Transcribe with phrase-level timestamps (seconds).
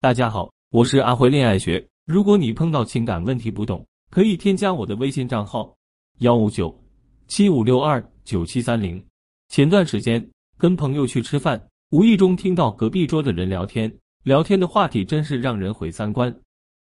[0.00, 1.84] 大家好，我是阿辉恋爱学。
[2.06, 5.74] 如果你碰到情感问题不懂，可以添加我的微信账号
[6.20, 6.72] 幺五九
[7.26, 9.04] 七五六二九七三零。
[9.48, 10.24] 前段时间
[10.56, 13.92] 跟朋友去吃饭，无意中听到隔壁桌的人聊天，
[14.22, 16.32] 聊天的话题真是让人毁三观。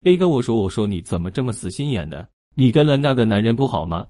[0.03, 2.29] A 跟我说：“我说你怎么这么死心眼的？
[2.57, 4.05] 你跟了那个男人不好吗？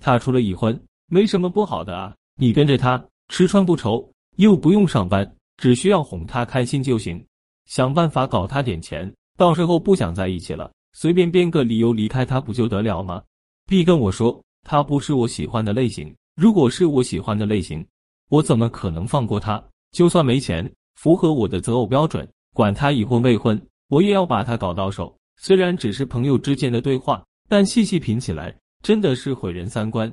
[0.00, 2.12] 他除了已婚，没什么不好的啊。
[2.34, 7.24] 你跟着他吃穿不愁，又不用上班，只需要哄他开心就行。”
[7.68, 13.22] 想办法搞他点钱，到时候不想在一起了，随便编个理由离开他不就得了吗
[13.66, 17.86] ？B 跟我说他不是我喜欢的类型，如果是我喜欢的类型，
[18.30, 19.62] 我怎么可能放过他？
[19.92, 25.14] 就算没钱，符合我的择偶标准，管他已婚未婚，我也要把他搞到手。
[25.36, 30.10] 虽然只是朋友之间的对话，但细细品起来，真的是毁人三观。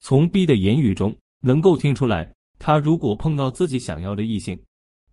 [0.00, 4.60] 从 B 的言语中能够听出来，他如果碰到自己想要的异性，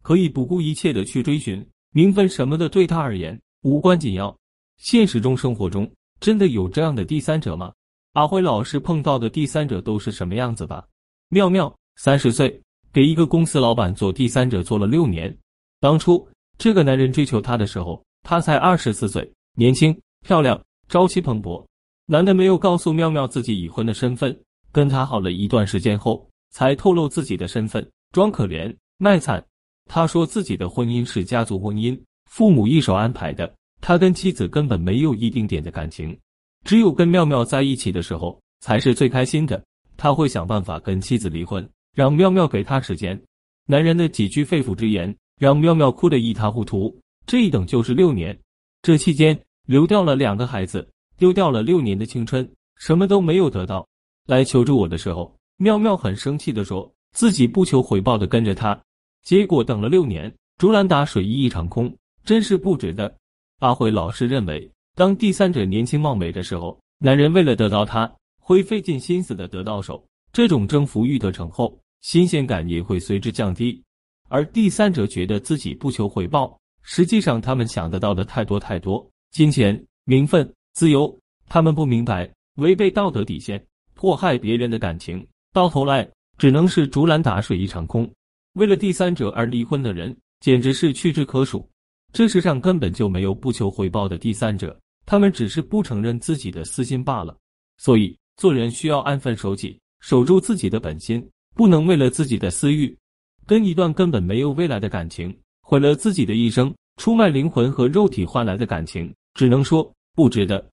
[0.01, 1.65] 可以不顾一切的去追寻。
[1.95, 4.37] 名分什么的对他而言无关紧要。
[4.75, 7.71] 现实中、生活中真的有这样的第三者吗？
[8.11, 10.85] 阿辉老师碰到的第三者都是什么样子吧？
[11.29, 12.61] 妙妙三十岁，
[12.91, 15.33] 给一个公司老板做第三者做了六年。
[15.79, 19.97] 当初这个男人追求她的时候，她才二十四岁，年轻
[20.27, 21.65] 漂亮，朝气蓬勃。
[22.07, 24.37] 男的没有告诉妙妙自己已婚的身份，
[24.73, 29.41] 跟她好了一段时间后，才透露自己的身份，装可怜卖惨。
[29.85, 33.53] 他说自己的婚姻是家族婚姻，父母一手安排的。
[33.81, 36.17] 他跟妻子根本没有一丁点的感情，
[36.63, 39.63] 只有跟妙妙在一起的时候才是最开心的。
[39.95, 43.21] 他会想办法跟妻子离婚，让妙妙给他时间。
[43.67, 46.95] 男人的几句肺腑之言让妙妙哭得一塌糊涂。
[47.27, 48.37] 这一等就是六年，
[48.81, 52.47] 这期间流掉了两个孩子，丢掉了六年的青春，
[52.77, 53.87] 什么都没有得到。
[54.27, 58.79] 来求助我的时候，妙妙很生气的说自己不求回报的跟着他。
[59.25, 61.91] 结果等了六年，竹篮打水一场空，
[62.23, 63.11] 真是不值得。
[63.59, 68.09] 阿辉老师认为，当第三者年轻貌美的时候，男人为了得到她，
[68.39, 73.83] 会费尽心思的得到手，这种征服欲得逞后，新鲜感也会随之降低。
[74.29, 81.19] 而第三者觉得自己不求回报，实际上他们想得到的太多太多，金钱、名分、自由，
[81.49, 83.65] 他们不明白，违背道德底线，
[83.95, 88.07] 迫害别人的感情，到头来只能是竹篮打水一场空。
[88.55, 91.67] 为了第三者而离婚的人，简直是屈指可数。
[92.13, 97.35] 这世上根本就没有不求回报的第三者，他们只是不承认自己的私心罢了。
[97.77, 102.97] 所以，做人需要安分守己，守住自己的本心，不能为了自己的私欲，
[103.45, 110.65] 跟一段根本没有未来的感情，毁了自己的一生，出卖灵魂和肉体换来的感情，只能说不值得。